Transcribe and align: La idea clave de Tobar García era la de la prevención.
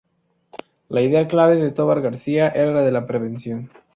La 0.89 1.01
idea 1.03 1.27
clave 1.27 1.57
de 1.57 1.69
Tobar 1.69 2.01
García 2.01 2.47
era 2.49 2.71
la 2.71 2.81
de 2.81 2.91
la 2.91 3.05
prevención. 3.05 3.69